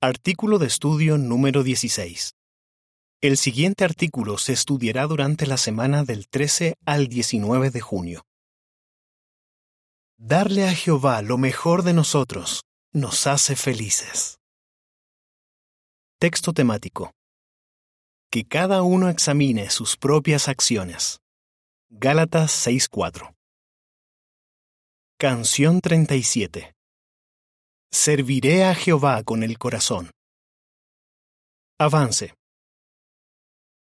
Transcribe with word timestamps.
Artículo 0.00 0.60
de 0.60 0.68
estudio 0.68 1.18
número 1.18 1.64
16. 1.64 2.36
El 3.20 3.36
siguiente 3.36 3.82
artículo 3.82 4.38
se 4.38 4.52
estudiará 4.52 5.08
durante 5.08 5.44
la 5.44 5.56
semana 5.56 6.04
del 6.04 6.28
13 6.28 6.76
al 6.86 7.08
19 7.08 7.72
de 7.72 7.80
junio. 7.80 8.24
Darle 10.16 10.68
a 10.68 10.72
Jehová 10.72 11.20
lo 11.22 11.36
mejor 11.36 11.82
de 11.82 11.94
nosotros 11.94 12.62
nos 12.92 13.26
hace 13.26 13.56
felices. 13.56 14.38
Texto 16.20 16.52
temático. 16.52 17.10
Que 18.30 18.44
cada 18.44 18.82
uno 18.82 19.08
examine 19.08 19.68
sus 19.68 19.96
propias 19.96 20.46
acciones. 20.46 21.18
Gálatas 21.90 22.52
6:4. 22.52 23.34
Canción 25.18 25.80
37. 25.80 26.77
Serviré 27.90 28.64
a 28.64 28.74
Jehová 28.74 29.22
con 29.22 29.42
el 29.42 29.56
corazón. 29.58 30.10
Avance. 31.78 32.34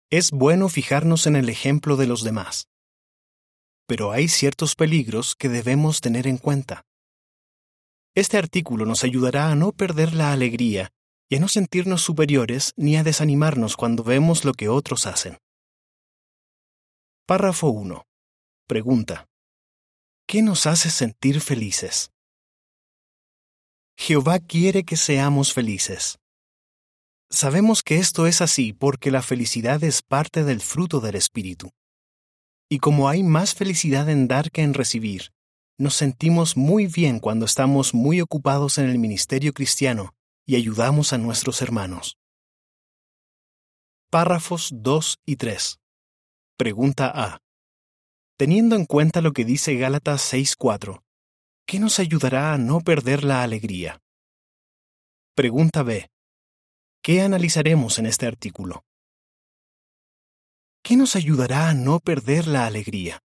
Es 0.09 0.30
bueno 0.30 0.69
fijarnos 0.69 1.27
en 1.27 1.34
el 1.34 1.48
ejemplo 1.48 1.97
de 1.97 2.06
los 2.06 2.23
demás. 2.23 2.69
Pero 3.89 4.12
hay 4.12 4.29
ciertos 4.29 4.77
peligros 4.77 5.34
que 5.34 5.48
debemos 5.48 6.01
tener 6.01 6.29
en 6.29 6.39
cuenta. 6.39 6.84
Este 8.15 8.39
artículo 8.39 8.87
nos 8.87 9.03
ayudará 9.03 9.51
a 9.51 9.56
no 9.56 9.73
perder 9.73 10.15
la 10.15 10.33
alegría 10.33 10.91
y 11.28 11.37
a 11.37 11.41
no 11.41 11.48
sentirnos 11.48 12.01
superiores 12.01 12.75
ni 12.77 12.97
a 12.97 13.03
desanimarnos 13.03 13.77
cuando 13.77 14.05
vemos 14.05 14.45
lo 14.45 14.53
que 14.53 14.69
otros 14.69 15.06
hacen. 15.06 15.39
Párrafo 17.27 17.69
1. 17.69 18.05
Pregunta. 18.69 19.27
¿Qué 20.28 20.42
nos 20.42 20.67
hace 20.67 20.89
sentir 20.89 21.41
felices? 21.41 22.12
Jehová 24.01 24.38
quiere 24.38 24.84
que 24.84 24.97
seamos 24.97 25.52
felices. 25.52 26.19
Sabemos 27.30 27.83
que 27.83 27.97
esto 27.97 28.29
es 28.29 28.41
así 28.41 28.73
porque 28.73 29.11
la 29.11 29.23
felicidad 29.23 29.83
es 29.83 30.03
parte 30.03 30.45
del 30.45 30.61
fruto 30.61 31.00
del 31.00 31.17
Espíritu. 31.17 31.73
Y 32.70 32.78
como 32.78 33.08
hay 33.08 33.25
más 33.25 33.55
felicidad 33.55 34.08
en 34.08 34.28
dar 34.28 34.53
que 34.53 34.62
en 34.62 34.73
recibir, 34.73 35.33
nos 35.78 35.95
sentimos 35.95 36.56
muy 36.56 36.86
bien 36.86 37.19
cuando 37.19 37.45
estamos 37.45 37.92
muy 37.92 38.20
ocupados 38.20 38.78
en 38.78 38.89
el 38.89 38.98
ministerio 38.98 39.53
cristiano 39.53 40.14
y 40.47 40.55
ayudamos 40.55 41.12
a 41.12 41.19
nuestros 41.19 41.61
hermanos. 41.61 42.17
Párrafos 44.11 44.70
2 44.73 45.19
y 45.27 45.36
3. 45.36 45.80
Pregunta 46.56 47.11
A. 47.14 47.39
Teniendo 48.39 48.77
en 48.77 48.86
cuenta 48.86 49.20
lo 49.20 49.33
que 49.33 49.45
dice 49.45 49.75
Gálatas 49.75 50.33
6.4, 50.33 51.03
¿qué 51.69 51.78
nos 51.78 51.98
ayudará 51.98 52.55
a 52.55 52.58
no 52.58 52.80
perder 52.80 53.24
la 53.24 53.42
alegría? 53.42 54.00
Pregunta 55.36 55.83
B. 55.83 56.08
¿Qué 57.02 57.20
analizaremos 57.20 57.98
en 57.98 58.06
este 58.06 58.27
artículo? 58.27 58.84
¿Qué 60.83 60.96
nos 60.96 61.14
ayudará 61.14 61.69
a 61.69 61.74
no 61.74 62.00
perder 62.00 62.46
la 62.46 62.64
alegría? 62.64 63.20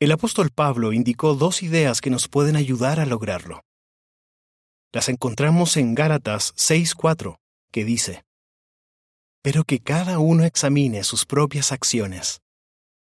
El 0.00 0.10
apóstol 0.10 0.48
Pablo 0.50 0.94
indicó 0.94 1.34
dos 1.34 1.62
ideas 1.62 2.00
que 2.00 2.08
nos 2.08 2.28
pueden 2.28 2.56
ayudar 2.56 2.98
a 2.98 3.04
lograrlo. 3.04 3.60
Las 4.90 5.10
encontramos 5.10 5.76
en 5.76 5.94
Gálatas 5.94 6.54
6.4, 6.54 7.36
que 7.72 7.84
dice, 7.84 8.24
Pero 9.42 9.64
que 9.64 9.80
cada 9.80 10.18
uno 10.18 10.44
examine 10.44 11.04
sus 11.04 11.26
propias 11.26 11.72
acciones 11.72 12.40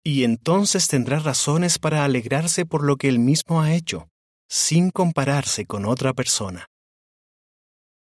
y 0.05 0.25
entonces 0.25 0.89
tendrá 0.89 1.19
razones 1.19 1.79
para 1.79 2.05
alegrarse 2.05 2.67
por 2.67 2.85
lo 2.85 2.97
que 2.97 3.09
él 3.09 3.19
mismo 3.19 3.63
ha 3.63 3.75
hecho, 3.75 4.09
sin 4.49 4.91
compararse 4.91 5.65
con 5.67 5.87
otra 5.87 6.13
persona. 6.13 6.67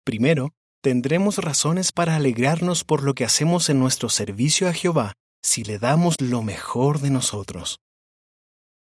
Primero, 0.04 0.54
tendremos 0.82 1.38
razones 1.38 1.92
para 1.92 2.16
alegrarnos 2.16 2.84
por 2.84 3.04
lo 3.04 3.14
que 3.14 3.26
hacemos 3.26 3.70
en 3.70 3.80
nuestro 3.80 4.10
servicio 4.10 4.68
a 4.68 4.74
Jehová 4.74 5.14
si 5.44 5.64
le 5.64 5.80
damos 5.80 6.20
lo 6.20 6.42
mejor 6.42 7.00
de 7.00 7.10
nosotros. 7.10 7.80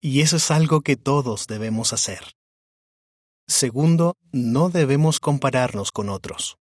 Y 0.01 0.21
eso 0.21 0.37
es 0.37 0.51
algo 0.51 0.81
que 0.81 0.97
todos 0.97 1.47
debemos 1.47 1.93
hacer. 1.93 2.33
Segundo, 3.47 4.17
no 4.33 4.71
debemos 4.71 5.21
compararnos 5.21 5.91
con 5.91 6.09
otros. 6.09 6.57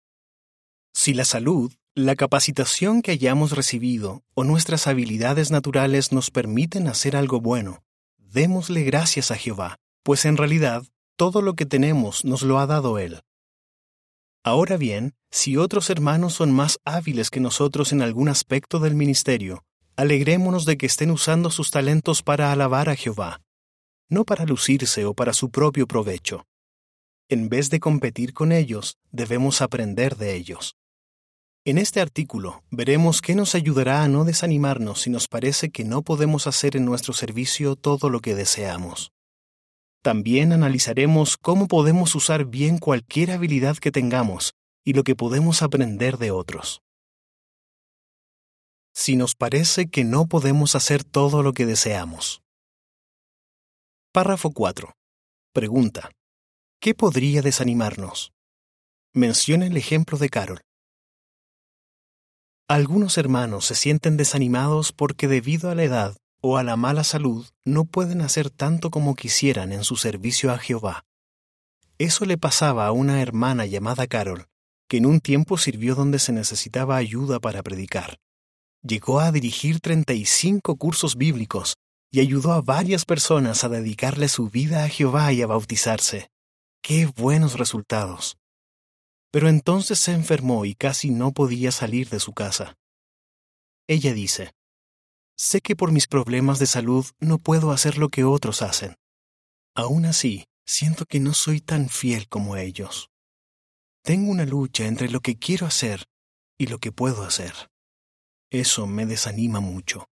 Si 0.95 1.13
la 1.13 1.25
salud, 1.25 1.73
la 1.97 2.15
capacitación 2.15 3.01
que 3.01 3.13
hayamos 3.13 3.53
recibido 3.53 4.23
o 4.35 4.45
nuestras 4.45 4.87
habilidades 4.87 5.51
naturales 5.51 6.13
nos 6.13 6.31
permiten 6.31 6.89
hacer 6.89 7.17
algo 7.17 7.41
bueno, 7.41 7.83
démosle 8.19 8.85
gracias 8.85 9.31
a 9.31 9.37
Jehová, 9.37 9.79
pues 10.03 10.27
en 10.27 10.37
realidad 10.37 10.85
todo 11.17 11.41
lo 11.41 11.55
que 11.55 11.65
tenemos 11.65 12.23
nos 12.23 12.43
lo 12.43 12.59
ha 12.59 12.67
dado 12.67 12.99
Él. 12.99 13.23
Ahora 14.45 14.77
bien, 14.77 15.15
si 15.31 15.57
otros 15.57 15.89
hermanos 15.89 16.35
son 16.35 16.53
más 16.53 16.81
hábiles 16.85 17.31
que 17.31 17.41
nosotros 17.41 17.93
en 17.93 18.03
algún 18.03 18.29
aspecto 18.29 18.79
del 18.79 18.95
ministerio, 18.95 19.65
alegrémonos 19.97 20.67
de 20.67 20.77
que 20.77 20.85
estén 20.85 21.11
usando 21.11 21.51
sus 21.51 21.71
talentos 21.71 22.23
para 22.23 22.53
alabar 22.53 22.91
a 22.91 22.95
Jehová, 22.95 23.41
no 24.11 24.25
para 24.25 24.45
lucirse 24.45 25.07
o 25.07 25.15
para 25.15 25.33
su 25.33 25.49
propio 25.49 25.87
provecho. 25.87 26.45
En 27.31 27.49
vez 27.49 27.71
de 27.71 27.81
competir 27.81 28.35
con 28.35 28.53
ellos, 28.53 28.99
debemos 29.13 29.63
aprender 29.63 30.17
de 30.17 30.37
ellos. 30.37 30.77
En 31.69 31.79
este 31.79 32.01
artículo 32.01 32.63
veremos 32.71 33.21
qué 33.21 33.35
nos 33.35 33.57
ayudará 33.57 34.05
a 34.05 34.09
no 34.09 34.25
desanimarnos 34.25 35.01
si 35.01 35.11
nos 35.11 35.27
parece 35.27 35.71
que 35.71 35.83
no 35.83 36.03
podemos 36.03 36.47
hacer 36.47 36.77
en 36.77 36.85
nuestro 36.85 37.13
servicio 37.13 37.75
todo 37.75 38.09
lo 38.09 38.21
que 38.21 38.37
deseamos. 38.37 39.11
También 40.01 40.53
analizaremos 40.53 41.37
cómo 41.37 41.67
podemos 41.67 42.15
usar 42.15 42.45
bien 42.45 42.79
cualquier 42.79 43.33
habilidad 43.33 43.79
que 43.79 43.91
tengamos 43.91 44.55
y 44.85 44.93
lo 44.93 45.03
que 45.03 45.17
podemos 45.17 45.61
aprender 45.61 46.19
de 46.19 46.31
otros. 46.31 46.83
Si 48.95 49.17
nos 49.17 49.35
parece 49.35 49.89
que 49.89 50.05
no 50.05 50.27
podemos 50.27 50.77
hacer 50.77 51.03
todo 51.03 51.43
lo 51.43 51.53
que 51.53 51.67
deseamos. 51.67 52.43
Párrafo 54.13 54.53
4. 54.53 54.95
Pregunta. 55.53 56.13
¿Qué 56.81 56.95
podría 56.95 57.43
desanimarnos? 57.43 58.31
Menciona 59.13 59.67
el 59.67 59.77
ejemplo 59.77 60.17
de 60.17 60.29
Carol. 60.29 60.66
Algunos 62.69 63.17
hermanos 63.17 63.65
se 63.67 63.77
sienten 63.77 64.17
desanimados 64.17 64.91
porque 64.91 65.29
debido 65.29 65.71
a 65.71 65.77
la 65.77 65.85
edad 65.85 66.17
o 66.43 66.57
a 66.57 66.65
la 66.65 66.75
mala 66.77 67.05
salud 67.05 67.47
no 67.65 67.85
pueden 67.85 68.21
hacer 68.23 68.51
tanto 68.51 68.91
como 68.91 69.15
quisieran 69.15 69.71
en 69.71 69.85
su 69.85 69.95
servicio 69.95 70.51
a 70.51 70.59
Jehová. 70.59 71.05
Eso 71.99 72.25
le 72.25 72.39
pasaba 72.39 72.89
a 72.89 72.91
una 72.91 73.23
hermana 73.23 73.67
llamada 73.67 74.09
Carol, 74.09 74.47
que 74.89 74.97
en 74.97 75.07
un 75.07 75.21
tiempo 75.21 75.59
sirvió 75.59 75.95
donde 75.95 76.19
se 76.19 76.33
necesitaba 76.33 76.97
ayuda 76.97 77.39
para 77.39 77.63
predicar. 77.63 78.19
Llegó 78.83 79.21
a 79.21 79.31
dirigir 79.31 79.79
35 79.79 80.75
cursos 80.75 81.15
bíblicos 81.15 81.77
y 82.11 82.19
ayudó 82.19 82.53
a 82.53 82.63
varias 82.63 83.05
personas 83.05 83.63
a 83.63 83.69
dedicarle 83.69 84.27
su 84.27 84.49
vida 84.49 84.83
a 84.83 84.89
Jehová 84.89 85.33
y 85.33 85.41
a 85.41 85.47
bautizarse. 85.47 86.31
¡Qué 86.83 87.07
buenos 87.07 87.59
resultados! 87.59 88.37
Pero 89.37 89.51
entonces 89.51 89.99
se 89.99 90.13
enfermó 90.13 90.65
y 90.65 90.75
casi 90.75 91.11
no 91.11 91.31
podía 91.31 91.71
salir 91.71 92.09
de 92.09 92.21
su 92.21 92.33
casa. 92.33 92.79
Ella 93.87 94.15
dice, 94.15 94.55
Sé 95.37 95.61
que 95.61 95.77
por 95.77 95.93
mis 95.93 96.07
problemas 96.07 96.59
de 96.59 96.65
salud 96.65 97.05
no 97.21 97.37
puedo 97.37 97.71
hacer 97.71 97.99
lo 97.99 98.09
que 98.09 98.25
otros 98.25 98.63
hacen. 98.63 98.97
Aún 99.75 100.07
así, 100.07 100.47
siento 100.65 101.05
que 101.05 101.21
no 101.21 101.35
soy 101.35 101.61
tan 101.61 101.91
fiel 101.91 102.31
como 102.31 102.57
ellos. 102.57 103.11
Tengo 104.03 104.31
una 104.31 104.47
lucha 104.47 104.87
entre 104.87 105.11
lo 105.11 105.21
que 105.21 105.39
quiero 105.39 105.67
hacer 105.67 106.07
y 106.57 106.69
lo 106.69 106.79
que 106.79 106.91
puedo 106.91 107.23
hacer. 107.23 107.53
Eso 108.51 108.87
me 108.87 109.05
desanima 109.05 109.61
mucho. 109.61 110.09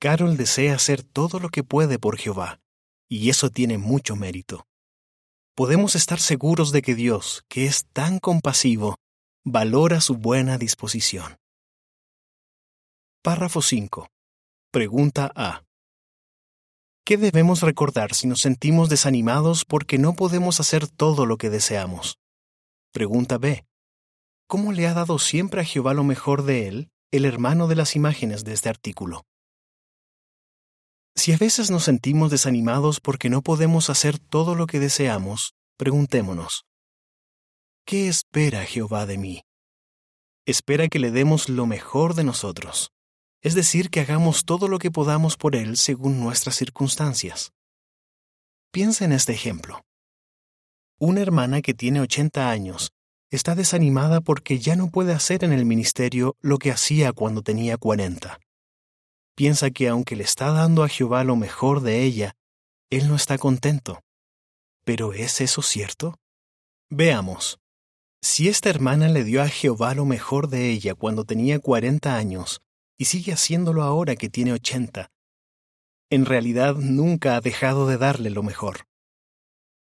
Carol 0.00 0.36
desea 0.36 0.74
hacer 0.74 1.04
todo 1.04 1.38
lo 1.38 1.48
que 1.48 1.62
puede 1.62 2.00
por 2.00 2.18
Jehová, 2.18 2.60
y 3.08 3.30
eso 3.30 3.50
tiene 3.50 3.78
mucho 3.78 4.16
mérito 4.16 4.67
podemos 5.58 5.96
estar 5.96 6.20
seguros 6.20 6.70
de 6.70 6.82
que 6.82 6.94
Dios, 6.94 7.42
que 7.48 7.66
es 7.66 7.84
tan 7.92 8.20
compasivo, 8.20 8.94
valora 9.44 10.00
su 10.00 10.14
buena 10.14 10.56
disposición. 10.56 11.36
Párrafo 13.24 13.60
5. 13.60 14.06
Pregunta 14.70 15.32
A. 15.34 15.64
¿Qué 17.04 17.16
debemos 17.16 17.62
recordar 17.62 18.14
si 18.14 18.28
nos 18.28 18.40
sentimos 18.40 18.88
desanimados 18.88 19.64
porque 19.64 19.98
no 19.98 20.14
podemos 20.14 20.60
hacer 20.60 20.86
todo 20.86 21.26
lo 21.26 21.38
que 21.38 21.50
deseamos? 21.50 22.20
Pregunta 22.92 23.36
B. 23.36 23.66
¿Cómo 24.46 24.70
le 24.70 24.86
ha 24.86 24.94
dado 24.94 25.18
siempre 25.18 25.62
a 25.62 25.64
Jehová 25.64 25.92
lo 25.92 26.04
mejor 26.04 26.44
de 26.44 26.68
él, 26.68 26.90
el 27.10 27.24
hermano 27.24 27.66
de 27.66 27.74
las 27.74 27.96
imágenes 27.96 28.44
de 28.44 28.52
este 28.52 28.68
artículo? 28.68 29.24
Si 31.18 31.32
a 31.32 31.36
veces 31.36 31.72
nos 31.72 31.82
sentimos 31.82 32.30
desanimados 32.30 33.00
porque 33.00 33.28
no 33.28 33.42
podemos 33.42 33.90
hacer 33.90 34.20
todo 34.20 34.54
lo 34.54 34.68
que 34.68 34.78
deseamos, 34.78 35.57
preguntémonos, 35.78 36.66
¿qué 37.86 38.08
espera 38.08 38.64
Jehová 38.64 39.06
de 39.06 39.16
mí? 39.16 39.42
Espera 40.44 40.88
que 40.88 40.98
le 40.98 41.12
demos 41.12 41.48
lo 41.48 41.66
mejor 41.66 42.14
de 42.14 42.24
nosotros, 42.24 42.90
es 43.42 43.54
decir, 43.54 43.88
que 43.88 44.00
hagamos 44.00 44.44
todo 44.44 44.66
lo 44.66 44.80
que 44.80 44.90
podamos 44.90 45.36
por 45.36 45.54
Él 45.54 45.76
según 45.76 46.18
nuestras 46.18 46.56
circunstancias. 46.56 47.52
Piensa 48.72 49.04
en 49.04 49.12
este 49.12 49.32
ejemplo. 49.32 49.82
Una 50.98 51.20
hermana 51.20 51.62
que 51.62 51.74
tiene 51.74 52.00
80 52.00 52.50
años 52.50 52.90
está 53.30 53.54
desanimada 53.54 54.20
porque 54.20 54.58
ya 54.58 54.74
no 54.74 54.90
puede 54.90 55.12
hacer 55.12 55.44
en 55.44 55.52
el 55.52 55.64
ministerio 55.64 56.34
lo 56.40 56.58
que 56.58 56.72
hacía 56.72 57.12
cuando 57.12 57.42
tenía 57.42 57.76
cuarenta. 57.76 58.40
Piensa 59.36 59.70
que 59.70 59.86
aunque 59.86 60.16
le 60.16 60.24
está 60.24 60.50
dando 60.50 60.82
a 60.82 60.88
Jehová 60.88 61.22
lo 61.22 61.36
mejor 61.36 61.82
de 61.82 62.02
ella, 62.02 62.34
él 62.90 63.06
no 63.06 63.14
está 63.14 63.38
contento. 63.38 64.00
¿Pero 64.88 65.12
es 65.12 65.42
eso 65.42 65.60
cierto? 65.60 66.18
Veamos. 66.90 67.58
Si 68.22 68.48
esta 68.48 68.70
hermana 68.70 69.10
le 69.10 69.22
dio 69.22 69.42
a 69.42 69.48
Jehová 69.48 69.92
lo 69.92 70.06
mejor 70.06 70.48
de 70.48 70.70
ella 70.70 70.94
cuando 70.94 71.24
tenía 71.24 71.58
cuarenta 71.58 72.16
años 72.16 72.62
y 72.98 73.04
sigue 73.04 73.34
haciéndolo 73.34 73.82
ahora 73.82 74.16
que 74.16 74.30
tiene 74.30 74.54
ochenta, 74.54 75.10
en 76.08 76.24
realidad 76.24 76.74
nunca 76.76 77.36
ha 77.36 77.42
dejado 77.42 77.86
de 77.86 77.98
darle 77.98 78.30
lo 78.30 78.42
mejor. 78.42 78.86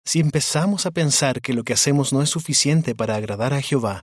Si 0.04 0.20
empezamos 0.20 0.84
a 0.84 0.90
pensar 0.90 1.40
que 1.40 1.54
lo 1.54 1.64
que 1.64 1.72
hacemos 1.72 2.12
no 2.12 2.20
es 2.20 2.28
suficiente 2.28 2.94
para 2.94 3.14
agradar 3.14 3.54
a 3.54 3.62
Jehová, 3.62 4.02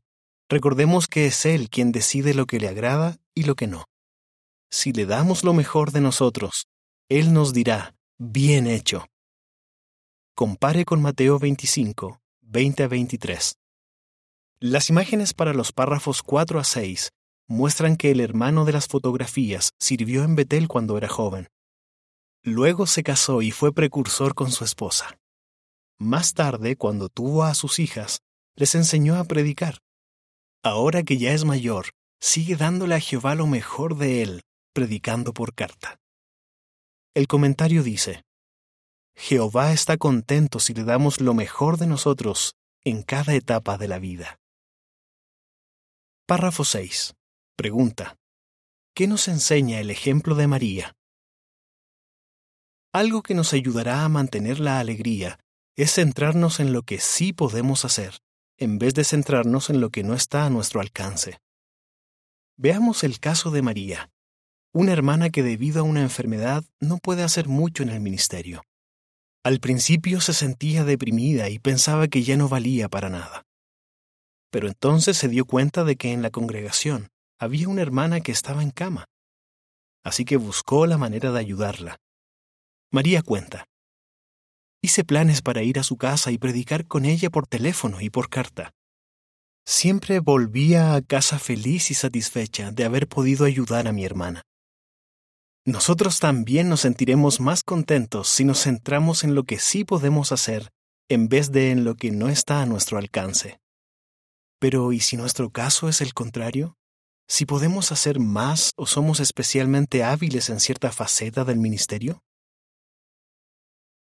recordemos 0.49 1.05
que 1.05 1.27
es 1.27 1.45
Él 1.45 1.69
quien 1.69 1.91
decide 1.91 2.33
lo 2.33 2.47
que 2.47 2.59
le 2.59 2.69
agrada 2.69 3.17
y 3.35 3.43
lo 3.43 3.53
que 3.53 3.67
no. 3.67 3.85
Si 4.71 4.93
le 4.93 5.05
damos 5.05 5.43
lo 5.43 5.53
mejor 5.53 5.91
de 5.91 6.01
nosotros, 6.01 6.65
Él 7.07 7.33
nos 7.33 7.53
dirá, 7.53 7.93
bien 8.17 8.65
hecho. 8.65 9.05
Compare 10.39 10.85
con 10.85 11.01
Mateo 11.01 11.39
25, 11.39 12.21
20 12.41 12.83
a 12.83 12.87
23. 12.87 13.57
Las 14.59 14.91
imágenes 14.91 15.33
para 15.33 15.51
los 15.51 15.71
párrafos 15.71 16.21
4 16.21 16.59
a 16.59 16.63
6 16.63 17.09
muestran 17.47 17.97
que 17.97 18.11
el 18.11 18.19
hermano 18.19 18.63
de 18.63 18.71
las 18.71 18.87
fotografías 18.87 19.71
sirvió 19.79 20.23
en 20.23 20.35
Betel 20.35 20.67
cuando 20.67 20.95
era 20.95 21.07
joven. 21.07 21.47
Luego 22.43 22.85
se 22.85 23.01
casó 23.01 23.41
y 23.41 23.49
fue 23.49 23.73
precursor 23.73 24.35
con 24.35 24.51
su 24.51 24.63
esposa. 24.63 25.17
Más 25.97 26.35
tarde, 26.35 26.75
cuando 26.75 27.09
tuvo 27.09 27.43
a 27.43 27.55
sus 27.55 27.79
hijas, 27.79 28.19
les 28.55 28.75
enseñó 28.75 29.15
a 29.15 29.23
predicar. 29.23 29.79
Ahora 30.61 31.01
que 31.01 31.17
ya 31.17 31.33
es 31.33 31.45
mayor, 31.45 31.87
sigue 32.21 32.55
dándole 32.55 32.93
a 32.93 32.99
Jehová 32.99 33.33
lo 33.33 33.47
mejor 33.47 33.97
de 33.97 34.21
él, 34.21 34.41
predicando 34.71 35.33
por 35.33 35.55
carta. 35.55 35.97
El 37.15 37.25
comentario 37.25 37.81
dice, 37.81 38.26
Jehová 39.19 39.73
está 39.73 39.97
contento 39.97 40.59
si 40.59 40.75
le 40.75 40.83
damos 40.83 41.21
lo 41.21 41.33
mejor 41.33 41.77
de 41.77 41.87
nosotros 41.87 42.55
en 42.83 43.01
cada 43.01 43.33
etapa 43.33 43.79
de 43.79 43.87
la 43.87 43.97
vida. 43.97 44.39
Párrafo 46.27 46.63
6. 46.63 47.15
Pregunta. 47.55 48.15
¿Qué 48.93 49.07
nos 49.07 49.27
enseña 49.27 49.79
el 49.79 49.89
ejemplo 49.89 50.35
de 50.35 50.45
María? 50.45 50.95
Algo 52.93 53.23
que 53.23 53.33
nos 53.33 53.53
ayudará 53.53 54.05
a 54.05 54.09
mantener 54.09 54.59
la 54.59 54.79
alegría 54.79 55.39
es 55.75 55.95
centrarnos 55.95 56.59
en 56.59 56.71
lo 56.71 56.83
que 56.83 56.99
sí 56.99 57.33
podemos 57.33 57.85
hacer, 57.85 58.19
en 58.55 58.77
vez 58.77 58.93
de 58.93 59.03
centrarnos 59.03 59.71
en 59.71 59.81
lo 59.81 59.89
que 59.89 60.03
no 60.03 60.13
está 60.13 60.45
a 60.45 60.49
nuestro 60.51 60.79
alcance. 60.79 61.39
Veamos 62.55 63.03
el 63.03 63.19
caso 63.19 63.49
de 63.49 63.63
María, 63.63 64.11
una 64.73 64.93
hermana 64.93 65.31
que 65.31 65.41
debido 65.41 65.81
a 65.81 65.83
una 65.83 66.01
enfermedad 66.01 66.63
no 66.79 66.97
puede 66.97 67.23
hacer 67.23 67.47
mucho 67.47 67.81
en 67.81 67.89
el 67.89 67.99
ministerio. 67.99 68.63
Al 69.47 69.61
principio 69.61 70.19
se 70.19 70.33
sentía 70.33 70.83
deprimida 70.83 71.47
y 71.47 71.57
pensaba 71.57 72.09
que 72.09 72.21
ya 72.21 72.35
no 72.35 72.49
valía 72.49 72.89
para 72.89 73.07
nada. 73.07 73.45
Pero 74.51 74.67
entonces 74.67 75.15
se 75.15 75.29
dio 75.29 75.45
cuenta 75.45 75.85
de 75.85 75.95
que 75.95 76.11
en 76.11 76.21
la 76.21 76.31
congregación 76.31 77.07
había 77.39 77.69
una 77.69 77.81
hermana 77.81 78.19
que 78.19 78.33
estaba 78.33 78.61
en 78.61 78.71
cama. 78.71 79.05
Así 80.03 80.25
que 80.25 80.35
buscó 80.35 80.85
la 80.85 80.97
manera 80.97 81.31
de 81.31 81.39
ayudarla. 81.39 81.95
María 82.91 83.21
cuenta, 83.21 83.63
Hice 84.81 85.05
planes 85.05 85.41
para 85.41 85.63
ir 85.63 85.79
a 85.79 85.83
su 85.83 85.95
casa 85.95 86.29
y 86.31 86.37
predicar 86.37 86.85
con 86.85 87.05
ella 87.05 87.29
por 87.29 87.47
teléfono 87.47 88.01
y 88.01 88.09
por 88.09 88.27
carta. 88.27 88.71
Siempre 89.65 90.19
volvía 90.19 90.93
a 90.93 91.01
casa 91.01 91.39
feliz 91.39 91.89
y 91.89 91.93
satisfecha 91.93 92.71
de 92.71 92.83
haber 92.83 93.07
podido 93.07 93.45
ayudar 93.45 93.87
a 93.87 93.93
mi 93.93 94.03
hermana. 94.03 94.41
Nosotros 95.67 96.21
también 96.21 96.69
nos 96.69 96.79
sentiremos 96.79 97.41
más 97.41 97.61
contentos 97.61 98.29
si 98.29 98.45
nos 98.45 98.63
centramos 98.63 99.25
en 99.25 99.35
lo 99.35 99.43
que 99.43 99.59
sí 99.59 99.83
podemos 99.83 100.31
hacer 100.31 100.71
en 101.09 101.27
vez 101.27 101.51
de 101.51 101.71
en 101.71 101.83
lo 101.83 101.95
que 101.95 102.09
no 102.09 102.29
está 102.29 102.61
a 102.61 102.65
nuestro 102.65 102.97
alcance. 102.97 103.59
Pero 104.61 104.93
¿y 104.93 105.01
si 105.01 105.17
nuestro 105.17 105.49
caso 105.49 105.89
es 105.89 105.99
el 105.99 106.13
contrario? 106.13 106.77
¿Si 107.27 107.45
podemos 107.45 107.91
hacer 107.91 108.21
más 108.21 108.71
o 108.77 108.85
somos 108.85 109.19
especialmente 109.19 110.05
hábiles 110.05 110.49
en 110.49 110.61
cierta 110.61 110.89
faceta 110.93 111.43
del 111.43 111.57
ministerio? 111.57 112.23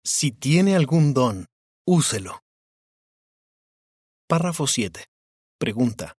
Si 0.05 0.33
tiene 0.33 0.75
algún 0.75 1.15
don, 1.15 1.47
úselo. 1.87 2.43
Párrafo 4.27 4.67
7. 4.67 5.05
Pregunta. 5.61 6.17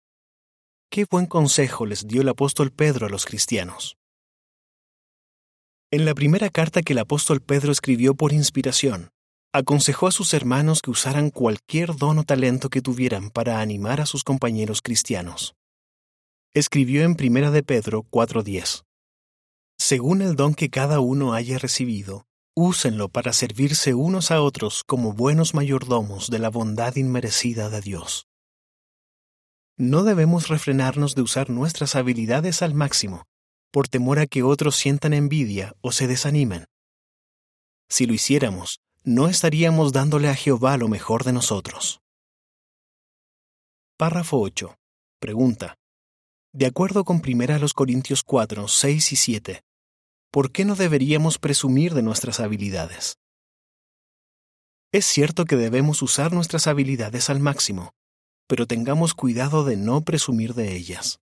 ¿Qué 0.90 1.04
buen 1.12 1.26
consejo 1.26 1.86
les 1.86 2.08
dio 2.08 2.22
el 2.22 2.30
apóstol 2.30 2.72
Pedro 2.72 3.08
a 3.08 3.10
los 3.10 3.26
cristianos? 3.26 3.98
En 5.92 6.04
la 6.04 6.16
primera 6.16 6.50
carta 6.50 6.82
que 6.82 6.94
el 6.94 7.00
apóstol 7.00 7.42
Pedro 7.42 7.72
escribió 7.72 8.16
por 8.16 8.34
inspiración, 8.34 9.12
aconsejó 9.54 10.08
a 10.08 10.12
sus 10.12 10.34
hermanos 10.34 10.82
que 10.82 10.90
usaran 10.90 11.30
cualquier 11.30 11.96
don 11.96 12.18
o 12.18 12.24
talento 12.24 12.70
que 12.70 12.82
tuvieran 12.82 13.30
para 13.30 13.62
animar 13.62 14.02
a 14.02 14.08
sus 14.08 14.24
compañeros 14.24 14.82
cristianos. 14.82 15.56
Escribió 16.54 17.04
en 17.04 17.16
Primera 17.16 17.52
de 17.52 17.62
Pedro 17.62 18.04
4:10. 18.10 18.84
Según 19.78 20.22
el 20.22 20.36
don 20.36 20.56
que 20.56 20.70
cada 20.70 21.00
uno 21.02 21.34
haya 21.34 21.60
recibido, 21.60 22.26
úsenlo 22.56 23.10
para 23.10 23.32
servirse 23.32 23.94
unos 23.94 24.32
a 24.32 24.42
otros 24.42 24.84
como 24.86 25.14
buenos 25.14 25.54
mayordomos 25.54 26.30
de 26.30 26.40
la 26.40 26.50
bondad 26.50 26.96
inmerecida 26.96 27.70
de 27.70 27.82
Dios. 27.82 28.28
No 29.78 30.04
debemos 30.04 30.48
refrenarnos 30.48 31.14
de 31.14 31.22
usar 31.22 31.50
nuestras 31.50 31.96
habilidades 31.96 32.62
al 32.62 32.74
máximo, 32.74 33.26
por 33.76 33.90
temor 33.90 34.20
a 34.20 34.26
que 34.26 34.42
otros 34.42 34.78
sientan 34.78 35.12
envidia 35.12 35.76
o 35.82 35.92
se 35.92 36.08
desanimen. 36.08 36.64
Si 37.90 38.06
lo 38.06 38.14
hiciéramos, 38.14 38.80
no 39.04 39.28
estaríamos 39.28 39.92
dándole 39.92 40.30
a 40.30 40.34
Jehová 40.34 40.78
lo 40.78 40.88
mejor 40.88 41.26
de 41.26 41.34
nosotros. 41.34 42.00
Párrafo 43.98 44.40
8. 44.40 44.78
Pregunta. 45.20 45.76
De 46.54 46.68
acuerdo 46.68 47.04
con 47.04 47.18
1 47.18 47.68
Corintios 47.76 48.24
4, 48.24 48.66
6 48.70 49.12
y 49.12 49.16
7, 49.18 49.62
¿por 50.32 50.54
qué 50.54 50.64
no 50.64 50.76
deberíamos 50.76 51.38
presumir 51.38 51.94
de 51.96 52.02
nuestras 52.02 52.40
habilidades? 52.40 53.18
Es 54.94 55.06
cierto 55.06 55.44
que 55.44 55.58
debemos 55.58 56.02
usar 56.02 56.32
nuestras 56.32 56.68
habilidades 56.68 57.30
al 57.30 57.42
máximo, 57.42 57.92
pero 58.48 58.68
tengamos 58.68 59.14
cuidado 59.14 59.66
de 59.66 59.76
no 59.76 60.00
presumir 60.00 60.54
de 60.54 60.78
ellas. 60.78 61.20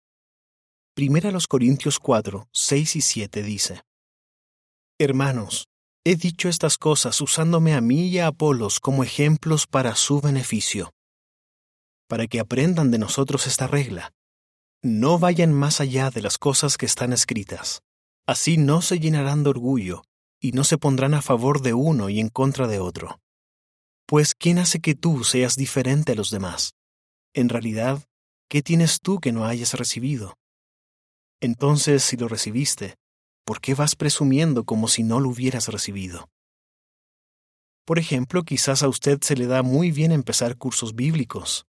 Primera 0.95 1.31
los 1.31 1.47
Corintios 1.47 1.99
4, 1.99 2.47
6 2.51 2.95
y 2.95 3.01
7 3.01 3.43
dice, 3.43 3.81
Hermanos, 4.99 5.67
he 6.05 6.15
dicho 6.15 6.49
estas 6.49 6.77
cosas 6.77 7.19
usándome 7.21 7.73
a 7.73 7.81
mí 7.81 8.07
y 8.07 8.19
a 8.19 8.27
Apolos 8.27 8.79
como 8.79 9.03
ejemplos 9.03 9.65
para 9.65 9.95
su 9.95 10.21
beneficio, 10.21 10.91
para 12.07 12.27
que 12.27 12.39
aprendan 12.39 12.91
de 12.91 12.99
nosotros 12.99 13.47
esta 13.47 13.67
regla. 13.67 14.11
No 14.83 15.17
vayan 15.17 15.53
más 15.53 15.81
allá 15.81 16.11
de 16.11 16.21
las 16.21 16.37
cosas 16.37 16.77
que 16.77 16.85
están 16.85 17.13
escritas 17.13 17.81
Así 18.25 18.57
no 18.57 18.81
se 18.81 18.99
llenarán 18.99 19.43
de 19.43 19.49
orgullo 19.49 20.03
y 20.39 20.53
no 20.53 20.63
se 20.63 20.77
pondrán 20.77 21.13
a 21.13 21.21
favor 21.21 21.61
de 21.61 21.73
uno 21.73 22.09
y 22.09 22.19
en 22.19 22.29
contra 22.29 22.67
de 22.67 22.79
otro. 22.79 23.19
Pues 24.05 24.33
¿quién 24.33 24.59
hace 24.59 24.79
que 24.79 24.95
tú 24.95 25.23
seas 25.25 25.55
diferente 25.57 26.13
a 26.13 26.15
los 26.15 26.31
demás? 26.31 26.73
En 27.33 27.49
realidad, 27.49 28.01
¿qué 28.49 28.61
tienes 28.61 28.99
tú 29.01 29.19
que 29.19 29.33
no 29.33 29.45
hayas 29.45 29.73
recibido? 29.73 30.35
Entonces, 31.43 32.03
si 32.03 32.15
lo 32.15 32.29
recibiste, 32.29 32.95
¿por 33.43 33.59
qué 33.59 33.75
vas 33.75 33.97
presumiendo 33.97 34.63
como 34.63 34.87
si 34.87 35.03
no 35.03 35.19
lo 35.19 35.27
hubieras 35.27 35.67
recibido? 35.67 36.29
Por 37.85 37.99
ejemplo, 37.99 38.43
quizás 38.43 38.81
a 38.81 38.87
usted 38.87 39.19
se 39.21 39.35
le 39.35 39.45
da 39.47 39.61
muy 39.61 39.91
bien 39.91 40.13
empezar 40.13 40.57
cursos 40.57 40.95
bíblicos, 40.95 41.65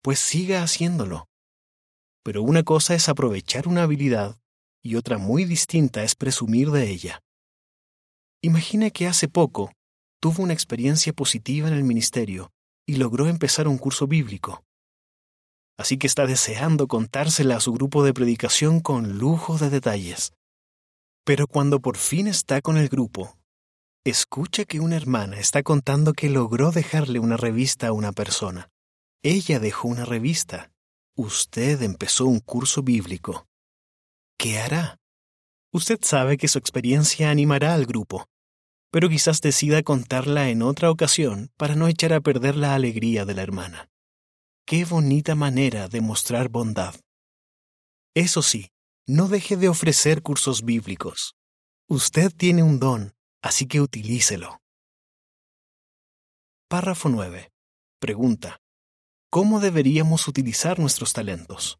pues 0.00 0.20
siga 0.20 0.62
haciéndolo. 0.62 1.26
Pero 2.22 2.44
una 2.44 2.62
cosa 2.62 2.94
es 2.94 3.08
aprovechar 3.08 3.66
una 3.66 3.82
habilidad 3.82 4.38
y 4.80 4.94
otra 4.94 5.18
muy 5.18 5.44
distinta 5.44 6.04
es 6.04 6.14
presumir 6.14 6.70
de 6.70 6.88
ella. 6.88 7.20
Imagine 8.42 8.92
que 8.92 9.08
hace 9.08 9.26
poco 9.26 9.72
tuvo 10.20 10.44
una 10.44 10.52
experiencia 10.52 11.12
positiva 11.12 11.66
en 11.66 11.74
el 11.74 11.82
ministerio 11.82 12.52
y 12.86 12.94
logró 12.94 13.26
empezar 13.26 13.66
un 13.66 13.78
curso 13.78 14.06
bíblico. 14.06 14.65
Así 15.78 15.98
que 15.98 16.06
está 16.06 16.26
deseando 16.26 16.86
contársela 16.88 17.56
a 17.56 17.60
su 17.60 17.72
grupo 17.72 18.04
de 18.04 18.14
predicación 18.14 18.80
con 18.80 19.18
lujo 19.18 19.58
de 19.58 19.70
detalles. 19.70 20.32
Pero 21.24 21.46
cuando 21.46 21.80
por 21.80 21.96
fin 21.96 22.26
está 22.28 22.62
con 22.62 22.76
el 22.76 22.88
grupo, 22.88 23.36
escucha 24.04 24.64
que 24.64 24.80
una 24.80 24.96
hermana 24.96 25.38
está 25.38 25.62
contando 25.62 26.12
que 26.12 26.30
logró 26.30 26.70
dejarle 26.70 27.18
una 27.18 27.36
revista 27.36 27.88
a 27.88 27.92
una 27.92 28.12
persona. 28.12 28.68
Ella 29.22 29.58
dejó 29.58 29.88
una 29.88 30.04
revista. 30.04 30.70
Usted 31.16 31.82
empezó 31.82 32.26
un 32.26 32.40
curso 32.40 32.82
bíblico. 32.82 33.46
¿qué 34.36 34.58
hará? 34.58 34.98
Usted 35.72 35.98
sabe 36.02 36.36
que 36.36 36.48
su 36.48 36.58
experiencia 36.58 37.30
animará 37.30 37.74
al 37.74 37.86
grupo, 37.86 38.26
pero 38.90 39.08
quizás 39.08 39.40
decida 39.40 39.82
contarla 39.82 40.48
en 40.48 40.62
otra 40.62 40.90
ocasión 40.90 41.50
para 41.56 41.74
no 41.74 41.88
echar 41.88 42.12
a 42.12 42.20
perder 42.20 42.56
la 42.56 42.74
alegría 42.74 43.24
de 43.24 43.34
la 43.34 43.42
hermana. 43.42 43.88
Qué 44.68 44.84
bonita 44.84 45.36
manera 45.36 45.86
de 45.86 46.00
mostrar 46.00 46.48
bondad. 46.48 46.96
Eso 48.16 48.42
sí, 48.42 48.72
no 49.06 49.28
deje 49.28 49.56
de 49.56 49.68
ofrecer 49.68 50.22
cursos 50.22 50.64
bíblicos. 50.64 51.36
Usted 51.88 52.32
tiene 52.36 52.64
un 52.64 52.80
don, 52.80 53.14
así 53.42 53.68
que 53.68 53.80
utilícelo. 53.80 54.58
Párrafo 56.68 57.08
9. 57.08 57.52
Pregunta. 58.00 58.58
¿Cómo 59.30 59.60
deberíamos 59.60 60.26
utilizar 60.26 60.80
nuestros 60.80 61.12
talentos? 61.12 61.78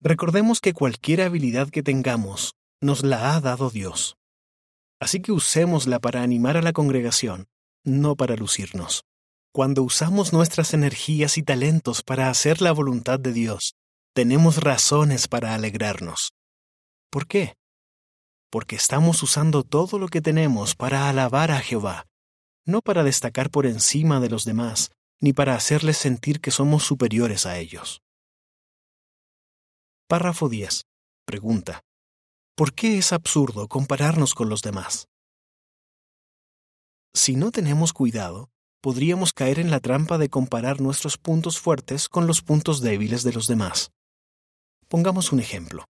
Recordemos 0.00 0.60
que 0.60 0.74
cualquier 0.74 1.22
habilidad 1.22 1.70
que 1.70 1.82
tengamos 1.82 2.54
nos 2.80 3.02
la 3.02 3.34
ha 3.34 3.40
dado 3.40 3.68
Dios. 3.68 4.16
Así 5.00 5.20
que 5.20 5.32
usémosla 5.32 5.98
para 5.98 6.22
animar 6.22 6.56
a 6.56 6.62
la 6.62 6.72
congregación, 6.72 7.48
no 7.82 8.14
para 8.14 8.36
lucirnos. 8.36 9.04
Cuando 9.54 9.82
usamos 9.82 10.32
nuestras 10.32 10.74
energías 10.74 11.38
y 11.38 11.42
talentos 11.42 12.02
para 12.02 12.28
hacer 12.28 12.60
la 12.60 12.72
voluntad 12.72 13.20
de 13.20 13.32
Dios, 13.32 13.74
tenemos 14.12 14.56
razones 14.58 15.28
para 15.28 15.54
alegrarnos. 15.54 16.32
¿Por 17.10 17.26
qué? 17.26 17.54
Porque 18.50 18.76
estamos 18.76 19.22
usando 19.22 19.62
todo 19.62 19.98
lo 19.98 20.08
que 20.08 20.20
tenemos 20.20 20.74
para 20.74 21.08
alabar 21.08 21.50
a 21.50 21.60
Jehová 21.60 22.04
no 22.66 22.80
para 22.80 23.04
destacar 23.04 23.50
por 23.50 23.66
encima 23.66 24.20
de 24.20 24.30
los 24.30 24.44
demás, 24.44 24.90
ni 25.20 25.32
para 25.32 25.54
hacerles 25.54 25.98
sentir 25.98 26.40
que 26.40 26.50
somos 26.50 26.82
superiores 26.82 27.46
a 27.46 27.58
ellos. 27.58 28.02
Párrafo 30.08 30.48
10. 30.48 30.84
Pregunta. 31.26 31.82
¿Por 32.56 32.74
qué 32.74 32.98
es 32.98 33.12
absurdo 33.12 33.68
compararnos 33.68 34.34
con 34.34 34.48
los 34.48 34.62
demás? 34.62 35.08
Si 37.14 37.36
no 37.36 37.50
tenemos 37.50 37.92
cuidado, 37.92 38.50
podríamos 38.84 39.32
caer 39.32 39.58
en 39.58 39.70
la 39.70 39.80
trampa 39.80 40.18
de 40.18 40.28
comparar 40.28 40.82
nuestros 40.82 41.16
puntos 41.16 41.58
fuertes 41.58 42.06
con 42.06 42.26
los 42.26 42.42
puntos 42.42 42.82
débiles 42.82 43.22
de 43.22 43.32
los 43.32 43.46
demás. 43.46 43.92
Pongamos 44.88 45.32
un 45.32 45.40
ejemplo. 45.40 45.86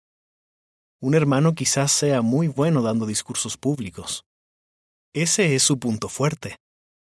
Un 1.01 1.15
hermano 1.15 1.57
quizás 1.57 1.91
sea 1.91 2.23
muy 2.23 2.47
bueno 2.47 2.83
dando 2.83 3.05
discursos 3.05 3.57
públicos. 3.57 4.25
Ese 5.13 5.57
es 5.57 5.65
su 5.65 5.81
punto 5.81 6.09
fuerte 6.09 6.55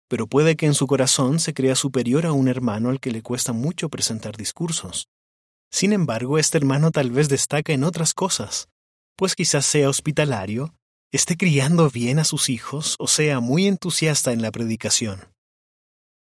pero 0.09 0.25
puede 0.27 0.57
que 0.57 0.65
en 0.65 0.74
su 0.74 0.88
corazón 0.88 1.39
se 1.39 1.53
crea 1.53 1.75
superior 1.75 2.25
a 2.25 2.33
un 2.33 2.48
hermano 2.48 2.89
al 2.89 3.00
que 3.00 3.12
le 3.12 3.21
cuesta 3.21 3.53
mucho 3.53 3.89
presentar 3.89 4.36
discursos. 4.36 5.07
Sin 5.71 5.93
embargo, 5.93 6.39
este 6.39 6.57
hermano 6.57 6.89
tal 6.89 7.12
vez 7.12 7.29
destaca 7.29 7.74
en 7.74 7.83
otras 7.83 8.15
cosas, 8.15 8.67
pues 9.15 9.36
quizás 9.36 9.67
sea 9.67 9.88
hospitalario, 9.88 10.74
esté 11.12 11.38
criando 11.38 11.91
bien 11.91 12.17
a 12.17 12.24
sus 12.24 12.50
hijos 12.50 12.95
o 12.98 13.07
sea 13.07 13.39
muy 13.39 13.67
entusiasta 13.67 14.33
en 14.33 14.41
la 14.41 14.51
predicación. 14.51 15.38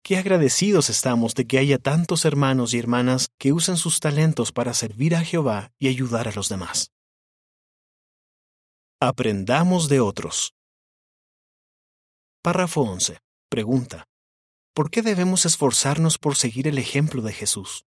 Qué 0.06 0.18
agradecidos 0.18 0.90
estamos 0.90 1.34
de 1.34 1.46
que 1.46 1.56
haya 1.56 1.78
tantos 1.78 2.26
hermanos 2.26 2.74
y 2.74 2.78
hermanas 2.78 3.30
que 3.38 3.54
usen 3.54 3.78
sus 3.78 4.00
talentos 4.00 4.52
para 4.52 4.74
servir 4.74 5.16
a 5.16 5.24
Jehová 5.24 5.72
y 5.78 5.88
ayudar 5.88 6.28
a 6.28 6.32
los 6.32 6.50
demás. 6.50 6.92
Aprendamos 9.00 9.88
de 9.88 10.00
otros. 10.00 10.52
Párrafo 12.42 12.82
11. 12.82 13.16
Pregunta. 13.48 14.04
¿Por 14.74 14.90
qué 14.90 15.00
debemos 15.00 15.46
esforzarnos 15.46 16.18
por 16.18 16.36
seguir 16.36 16.68
el 16.68 16.76
ejemplo 16.76 17.22
de 17.22 17.32
Jesús? 17.32 17.86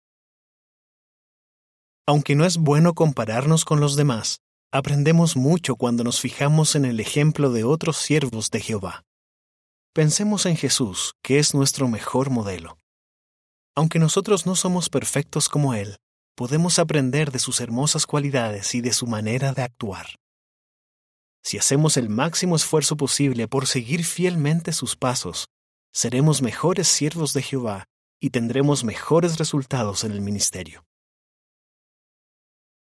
Aunque 2.06 2.34
no 2.34 2.46
es 2.46 2.56
bueno 2.56 2.94
compararnos 2.94 3.66
con 3.66 3.78
los 3.78 3.94
demás, 3.94 4.40
aprendemos 4.72 5.36
mucho 5.36 5.76
cuando 5.76 6.02
nos 6.02 6.22
fijamos 6.22 6.76
en 6.76 6.86
el 6.86 6.98
ejemplo 6.98 7.50
de 7.50 7.64
otros 7.64 7.98
siervos 7.98 8.50
de 8.50 8.60
Jehová. 8.62 9.05
Pensemos 9.96 10.44
en 10.44 10.58
Jesús, 10.58 11.14
que 11.22 11.38
es 11.38 11.54
nuestro 11.54 11.88
mejor 11.88 12.28
modelo. 12.28 12.78
Aunque 13.74 13.98
nosotros 13.98 14.44
no 14.44 14.54
somos 14.54 14.90
perfectos 14.90 15.48
como 15.48 15.72
Él, 15.72 15.96
podemos 16.34 16.78
aprender 16.78 17.32
de 17.32 17.38
sus 17.38 17.62
hermosas 17.62 18.06
cualidades 18.06 18.74
y 18.74 18.82
de 18.82 18.92
su 18.92 19.06
manera 19.06 19.54
de 19.54 19.62
actuar. 19.62 20.16
Si 21.42 21.56
hacemos 21.56 21.96
el 21.96 22.10
máximo 22.10 22.56
esfuerzo 22.56 22.98
posible 22.98 23.48
por 23.48 23.66
seguir 23.66 24.04
fielmente 24.04 24.74
sus 24.74 24.96
pasos, 24.96 25.46
seremos 25.94 26.42
mejores 26.42 26.88
siervos 26.88 27.32
de 27.32 27.40
Jehová 27.40 27.86
y 28.20 28.28
tendremos 28.28 28.84
mejores 28.84 29.38
resultados 29.38 30.04
en 30.04 30.12
el 30.12 30.20
ministerio. 30.20 30.84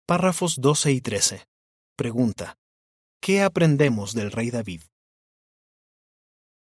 Párrafos 0.06 0.62
12 0.62 0.92
y 0.92 1.02
13. 1.02 1.44
Pregunta. 1.94 2.56
¿Qué 3.20 3.42
aprendemos 3.42 4.14
del 4.14 4.32
rey 4.32 4.50
David? 4.50 4.80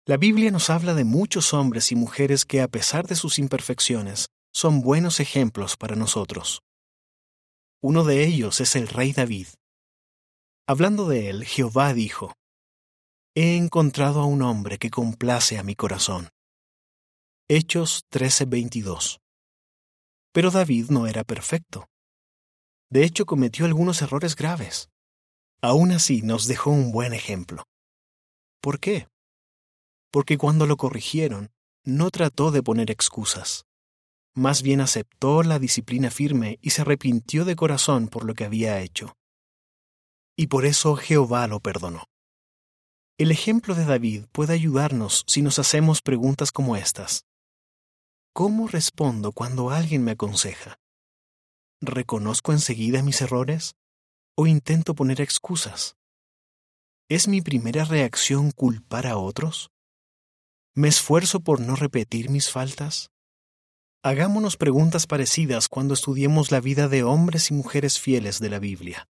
La 0.09 0.17
Biblia 0.17 0.51
nos 0.51 0.71
habla 0.71 0.95
de 0.95 1.05
muchos 1.05 1.53
hombres 1.53 1.93
y 1.93 1.95
mujeres 1.95 2.47
que 2.47 2.63
a 2.63 2.69
pesar 2.69 3.07
de 3.07 3.15
sus 3.15 3.39
imperfecciones, 3.39 4.31
son 4.55 4.81
buenos 4.81 5.21
ejemplos 5.21 5.77
para 5.77 5.97
nosotros. 5.97 6.63
Uno 7.83 8.05
de 8.05 8.25
ellos 8.25 8.63
es 8.63 8.75
el 8.75 8.89
rey 8.89 9.13
David. 9.13 9.49
Hablando 10.67 11.09
de 11.09 11.29
él, 11.29 11.45
Jehová 11.45 11.93
dijo, 11.93 12.33
he 13.35 13.55
encontrado 13.57 14.21
a 14.21 14.25
un 14.25 14.41
hombre 14.41 14.79
que 14.79 14.89
complace 14.89 15.59
a 15.59 15.63
mi 15.63 15.75
corazón. 15.75 16.31
Hechos 17.47 18.07
13:22. 18.11 19.19
Pero 20.33 20.51
David 20.51 20.87
no 20.89 21.07
era 21.07 21.23
perfecto. 21.23 21.87
De 22.89 23.05
hecho, 23.05 23.27
cometió 23.27 23.67
algunos 23.67 24.01
errores 24.01 24.37
graves. 24.37 24.89
Aún 25.61 25.93
así, 25.93 26.23
nos 26.23 26.47
dejó 26.47 26.71
un 26.71 26.93
buen 26.93 27.13
ejemplo. 27.13 27.65
¿Por 28.63 28.81
qué? 28.81 29.07
Porque 30.11 30.39
cuando 30.39 30.67
lo 30.67 30.77
corrigieron, 30.77 31.51
no 31.85 32.11
trató 32.11 32.51
de 32.51 32.63
poner 32.63 32.91
excusas. 32.91 33.67
Más 34.35 34.63
bien 34.63 34.81
aceptó 34.81 35.43
la 35.43 35.59
disciplina 35.59 36.11
firme 36.11 36.59
y 36.63 36.71
se 36.71 36.83
arrepintió 36.83 37.45
de 37.45 37.57
corazón 37.57 38.09
por 38.09 38.25
lo 38.25 38.35
que 38.35 38.45
había 38.45 38.81
hecho. 38.81 39.17
Y 40.37 40.47
por 40.47 40.65
eso 40.65 40.95
Jehová 40.97 41.47
lo 41.49 41.61
perdonó. 41.61 42.05
El 43.19 43.33
ejemplo 43.33 43.75
de 43.75 43.85
David 43.85 44.27
puede 44.31 44.53
ayudarnos 44.53 45.25
si 45.27 45.43
nos 45.43 45.59
hacemos 45.59 46.03
preguntas 46.03 46.53
como 46.53 46.77
estas. 46.77 47.25
¿Cómo 48.33 48.69
respondo 48.69 49.33
cuando 49.33 49.71
alguien 49.71 50.05
me 50.05 50.13
aconseja? 50.13 50.79
¿Reconozco 51.81 52.53
enseguida 52.53 53.03
mis 53.03 53.21
errores? 53.21 53.75
¿O 54.37 54.47
intento 54.47 54.95
poner 54.95 55.21
excusas? 55.21 55.97
¿Es 57.09 57.27
mi 57.27 57.41
primera 57.41 57.85
reacción 57.85 58.53
culpar 58.53 59.09
a 59.09 59.17
otros? 59.17 59.73
¿Me 60.79 60.87
esfuerzo 60.87 61.41
por 61.41 61.59
no 61.59 61.75
repetir 61.75 62.31
mis 62.31 62.53
faltas? 62.53 63.11
Hagámonos 64.05 64.57
preguntas 64.57 65.09
parecidas 65.09 65.67
cuando 65.67 65.93
estudiemos 65.93 66.53
la 66.53 66.61
vida 66.61 66.87
de 66.87 67.03
hombres 67.03 67.51
y 67.51 67.55
mujeres 67.55 67.99
fieles 67.99 68.39
de 68.39 68.49
la 68.49 68.61
Biblia. 68.61 69.09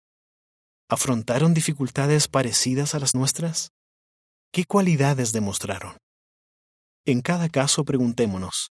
¿Afrontaron 0.90 1.54
dificultades 1.54 2.28
parecidas 2.28 2.96
a 2.96 3.00
las 3.00 3.16
nuestras? 3.16 3.72
¿Qué 4.52 4.66
cualidades 4.66 5.32
demostraron? 5.32 5.96
En 7.06 7.22
cada 7.22 7.48
caso 7.48 7.86
preguntémonos, 7.86 8.74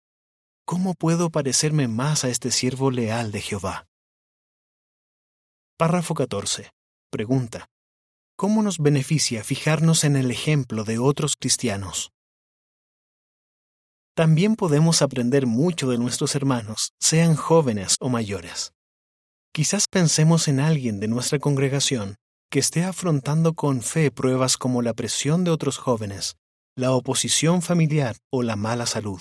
¿cómo 0.64 0.94
puedo 0.94 1.30
parecerme 1.30 1.88
más 1.88 2.22
a 2.22 2.28
este 2.28 2.52
siervo 2.52 2.92
leal 2.92 3.32
de 3.32 3.40
Jehová? 3.40 3.88
Párrafo 5.76 6.14
14. 6.14 6.70
Pregunta. 7.10 7.66
¿Cómo 8.36 8.62
nos 8.62 8.78
beneficia 8.78 9.42
fijarnos 9.42 10.04
en 10.04 10.14
el 10.14 10.30
ejemplo 10.30 10.84
de 10.84 11.00
otros 11.00 11.34
cristianos? 11.34 12.12
También 14.16 14.56
podemos 14.56 15.02
aprender 15.02 15.46
mucho 15.46 15.90
de 15.90 15.98
nuestros 15.98 16.34
hermanos, 16.34 16.94
sean 16.98 17.36
jóvenes 17.36 17.96
o 18.00 18.08
mayores. 18.08 18.72
Quizás 19.52 19.88
pensemos 19.88 20.48
en 20.48 20.58
alguien 20.58 21.00
de 21.00 21.06
nuestra 21.06 21.38
congregación 21.38 22.16
que 22.50 22.58
esté 22.58 22.82
afrontando 22.82 23.52
con 23.52 23.82
fe 23.82 24.10
pruebas 24.10 24.56
como 24.56 24.80
la 24.80 24.94
presión 24.94 25.44
de 25.44 25.50
otros 25.50 25.76
jóvenes, 25.76 26.36
la 26.76 26.92
oposición 26.92 27.60
familiar 27.60 28.16
o 28.32 28.42
la 28.42 28.56
mala 28.56 28.86
salud. 28.86 29.20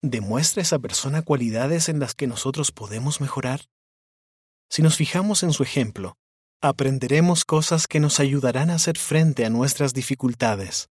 ¿Demuestra 0.00 0.62
esa 0.62 0.78
persona 0.78 1.22
cualidades 1.22 1.88
en 1.88 1.98
las 1.98 2.14
que 2.14 2.28
nosotros 2.28 2.70
podemos 2.70 3.20
mejorar? 3.20 3.62
Si 4.70 4.80
nos 4.80 4.96
fijamos 4.96 5.42
en 5.42 5.52
su 5.52 5.64
ejemplo, 5.64 6.14
aprenderemos 6.62 7.44
cosas 7.44 7.88
que 7.88 7.98
nos 7.98 8.20
ayudarán 8.20 8.70
a 8.70 8.76
hacer 8.76 8.96
frente 8.96 9.44
a 9.44 9.50
nuestras 9.50 9.92
dificultades. 9.92 10.88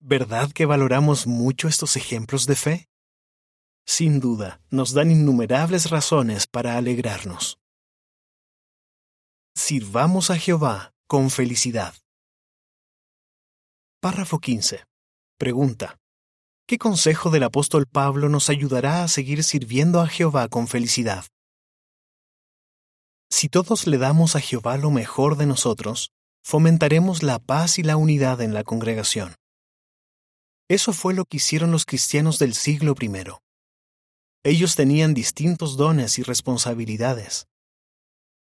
¿Verdad 0.00 0.52
que 0.52 0.64
valoramos 0.64 1.26
mucho 1.26 1.66
estos 1.66 1.96
ejemplos 1.96 2.46
de 2.46 2.54
fe? 2.54 2.88
Sin 3.84 4.20
duda, 4.20 4.60
nos 4.70 4.92
dan 4.92 5.10
innumerables 5.10 5.90
razones 5.90 6.46
para 6.46 6.76
alegrarnos. 6.76 7.58
Sirvamos 9.56 10.30
a 10.30 10.38
Jehová 10.38 10.92
con 11.08 11.30
felicidad. 11.30 11.94
Párrafo 14.00 14.38
15. 14.38 14.84
Pregunta. 15.36 15.98
¿Qué 16.68 16.78
consejo 16.78 17.30
del 17.30 17.42
apóstol 17.42 17.86
Pablo 17.86 18.28
nos 18.28 18.50
ayudará 18.50 19.02
a 19.02 19.08
seguir 19.08 19.42
sirviendo 19.42 20.00
a 20.00 20.06
Jehová 20.06 20.48
con 20.48 20.68
felicidad? 20.68 21.24
Si 23.30 23.48
todos 23.48 23.88
le 23.88 23.98
damos 23.98 24.36
a 24.36 24.40
Jehová 24.40 24.76
lo 24.76 24.92
mejor 24.92 25.36
de 25.36 25.46
nosotros, 25.46 26.12
fomentaremos 26.44 27.24
la 27.24 27.40
paz 27.40 27.80
y 27.80 27.82
la 27.82 27.96
unidad 27.96 28.40
en 28.42 28.54
la 28.54 28.62
congregación. 28.62 29.37
Eso 30.68 30.92
fue 30.92 31.14
lo 31.14 31.24
que 31.24 31.38
hicieron 31.38 31.70
los 31.70 31.86
cristianos 31.86 32.38
del 32.38 32.52
siglo 32.54 32.94
I. 33.00 33.10
Ellos 34.44 34.76
tenían 34.76 35.14
distintos 35.14 35.78
dones 35.78 36.18
y 36.18 36.22
responsabilidades. 36.22 37.46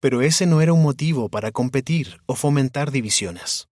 Pero 0.01 0.23
ese 0.23 0.47
no 0.47 0.63
era 0.63 0.73
un 0.73 0.83
motivo 0.83 1.29
para 1.29 1.53
competir 1.53 2.21
o 2.27 2.35
fomentar 2.35 2.91
divisiones. 2.91 3.69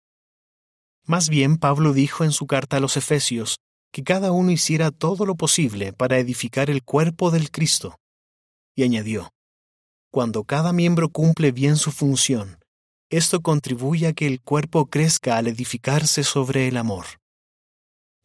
Más 1.05 1.29
bien, 1.29 1.57
Pablo 1.57 1.93
dijo 1.93 2.25
en 2.25 2.33
su 2.33 2.47
carta 2.47 2.77
a 2.77 2.81
los 2.81 2.97
Efesios 2.97 3.59
que 3.93 4.05
cada 4.05 4.31
uno 4.31 4.51
hiciera 4.53 4.91
todo 4.91 5.27
lo 5.27 5.35
posible 5.35 5.93
para 5.93 6.19
edificar 6.19 6.71
el 6.71 6.85
cuerpo 6.85 7.31
del 7.31 7.51
Cristo. 7.51 7.97
Y 8.77 8.83
añadió, 8.85 9.31
cuando 10.13 10.45
cada 10.45 10.73
miembro 10.73 11.09
cumple 11.09 11.51
bien 11.51 11.77
su 11.77 11.91
función, 11.91 12.59
esto 13.11 13.41
contribuye 13.41 14.07
a 14.07 14.13
que 14.13 14.27
el 14.27 14.41
cuerpo 14.41 14.87
crezca 14.87 15.37
al 15.37 15.47
edificarse 15.47 16.25
sobre 16.25 16.69
el 16.69 16.77
amor. 16.77 17.07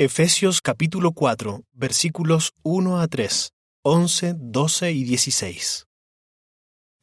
Efesios 0.03 0.61
capítulo 0.61 1.11
4, 1.11 1.63
versículos 1.73 2.53
1 2.63 3.01
a 3.01 3.07
3, 3.07 3.53
11, 3.83 4.33
12 4.35 4.91
y 4.93 5.03
16. 5.03 5.85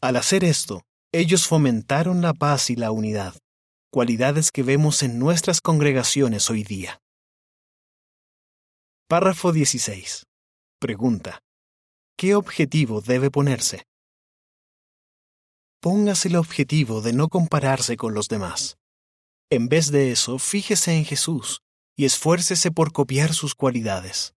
Al 0.00 0.16
hacer 0.16 0.42
esto, 0.42 0.82
ellos 1.12 1.46
fomentaron 1.46 2.22
la 2.22 2.34
paz 2.34 2.70
y 2.70 2.74
la 2.74 2.90
unidad, 2.90 3.38
cualidades 3.92 4.50
que 4.50 4.64
vemos 4.64 5.04
en 5.04 5.20
nuestras 5.20 5.60
congregaciones 5.60 6.50
hoy 6.50 6.64
día. 6.64 7.00
Párrafo 9.06 9.52
16. 9.52 10.26
Pregunta. 10.80 11.38
¿Qué 12.16 12.34
objetivo 12.34 13.00
debe 13.00 13.30
ponerse? 13.30 13.84
Póngase 15.80 16.26
el 16.30 16.34
objetivo 16.34 17.00
de 17.00 17.12
no 17.12 17.28
compararse 17.28 17.96
con 17.96 18.12
los 18.12 18.26
demás. 18.26 18.76
En 19.50 19.68
vez 19.68 19.92
de 19.92 20.10
eso, 20.10 20.40
fíjese 20.40 20.96
en 20.96 21.04
Jesús 21.04 21.62
y 21.98 22.04
esfuércese 22.04 22.70
por 22.70 22.92
copiar 22.92 23.34
sus 23.34 23.56
cualidades. 23.56 24.32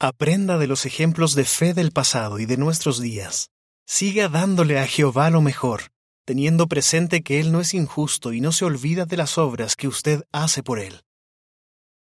Aprenda 0.00 0.56
de 0.56 0.66
los 0.66 0.86
ejemplos 0.86 1.34
de 1.34 1.44
fe 1.44 1.74
del 1.74 1.92
pasado 1.92 2.38
y 2.38 2.46
de 2.46 2.56
nuestros 2.56 3.02
días. 3.02 3.50
Siga 3.86 4.30
dándole 4.30 4.78
a 4.78 4.86
Jehová 4.86 5.28
lo 5.28 5.42
mejor, 5.42 5.92
teniendo 6.24 6.66
presente 6.66 7.22
que 7.22 7.38
Él 7.38 7.52
no 7.52 7.60
es 7.60 7.74
injusto 7.74 8.32
y 8.32 8.40
no 8.40 8.50
se 8.50 8.64
olvida 8.64 9.04
de 9.04 9.18
las 9.18 9.36
obras 9.36 9.76
que 9.76 9.88
usted 9.88 10.24
hace 10.32 10.62
por 10.62 10.78
Él. 10.80 11.02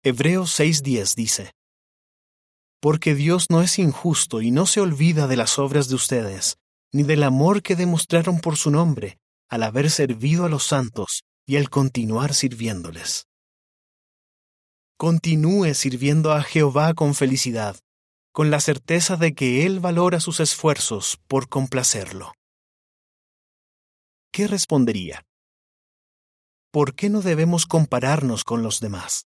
Hebreos 0.04 0.60
6:10 0.60 1.16
dice, 1.16 1.54
Porque 2.80 3.16
Dios 3.16 3.48
no 3.50 3.64
es 3.64 3.80
injusto 3.80 4.44
y 4.44 4.52
no 4.52 4.68
se 4.68 4.80
olvida 4.80 5.26
de 5.26 5.38
las 5.38 5.58
obras 5.58 5.90
de 5.90 5.96
ustedes, 5.96 6.60
ni 6.94 7.02
del 7.02 7.24
amor 7.24 7.64
que 7.64 7.76
demostraron 7.76 8.40
por 8.40 8.58
su 8.58 8.70
nombre, 8.70 9.18
al 9.50 9.64
haber 9.64 9.90
servido 9.90 10.46
a 10.46 10.50
los 10.50 10.66
santos 10.66 11.24
y 11.48 11.58
al 11.58 11.72
continuar 11.72 12.36
sirviéndoles. 12.36 13.26
Continúe 15.02 15.74
sirviendo 15.74 16.32
a 16.32 16.44
Jehová 16.44 16.94
con 16.94 17.16
felicidad, 17.16 17.76
con 18.32 18.52
la 18.52 18.60
certeza 18.60 19.18
de 19.18 19.34
que 19.34 19.66
Él 19.66 19.80
valora 19.80 20.20
sus 20.20 20.40
esfuerzos 20.40 21.18
por 21.28 21.50
complacerlo. 21.50 22.34
¿Qué 24.32 24.46
respondería? 24.46 25.26
¿Por 26.72 26.94
qué 26.94 27.10
no 27.10 27.24
debemos 27.24 27.66
compararnos 27.66 28.44
con 28.44 28.62
los 28.62 28.80
demás? 28.80 29.26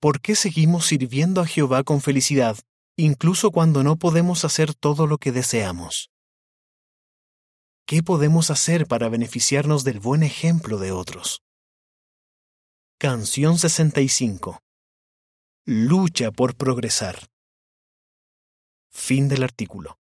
¿Por 0.00 0.20
qué 0.20 0.34
seguimos 0.34 0.86
sirviendo 0.86 1.40
a 1.40 1.46
Jehová 1.46 1.84
con 1.84 2.00
felicidad, 2.00 2.56
incluso 2.96 3.52
cuando 3.52 3.84
no 3.84 3.94
podemos 3.94 4.44
hacer 4.44 4.74
todo 4.74 5.06
lo 5.06 5.18
que 5.18 5.30
deseamos? 5.30 6.10
¿Qué 7.86 8.02
podemos 8.02 8.50
hacer 8.50 8.88
para 8.88 9.08
beneficiarnos 9.08 9.84
del 9.84 10.00
buen 10.00 10.24
ejemplo 10.24 10.78
de 10.78 10.90
otros? 10.90 11.44
Canción 13.02 13.56
65. 13.56 14.60
Lucha 15.64 16.30
por 16.32 16.54
progresar. 16.54 17.30
Fin 18.92 19.26
del 19.26 19.42
artículo. 19.42 19.99